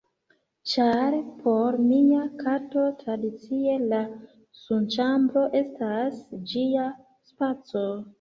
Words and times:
ĉar 0.69 1.15
por 1.41 1.75
mia 1.89 2.23
kato 2.39 2.85
tradicie 3.01 3.75
la 3.91 3.99
sunĉambro 4.61 5.45
estas 5.61 6.17
ĝia 6.53 6.87
spaco. 7.33 7.85